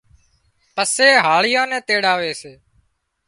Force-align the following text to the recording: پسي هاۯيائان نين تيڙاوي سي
پسي 0.75 1.09
هاۯيائان 1.25 1.69
نين 1.71 1.81
تيڙاوي 1.87 2.33
سي 2.41 2.53